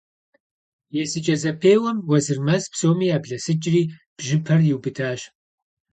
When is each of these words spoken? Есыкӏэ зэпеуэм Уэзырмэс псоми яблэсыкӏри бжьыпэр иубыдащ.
Есыкӏэ 1.01 1.35
зэпеуэм 1.41 1.97
Уэзырмэс 2.09 2.63
псоми 2.71 3.07
яблэсыкӏри 3.17 3.81
бжьыпэр 4.17 4.59
иубыдащ. 4.69 5.21